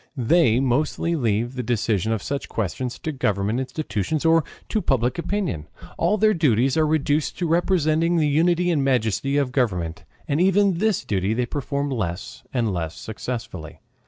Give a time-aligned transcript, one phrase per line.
[0.17, 5.67] They mostly leave the decision of such questions to government institutions or to public opinion.
[5.95, 10.03] All their duties are reduced to representing the unity and majesty of government.
[10.27, 13.79] And even this duty they perform less and less successfully.